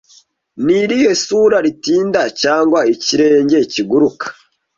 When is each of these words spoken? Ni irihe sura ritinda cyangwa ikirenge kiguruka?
Ni 0.65 0.75
irihe 0.83 1.11
sura 1.23 1.57
ritinda 1.65 2.21
cyangwa 2.41 2.79
ikirenge 2.93 3.57
kiguruka? 3.71 4.25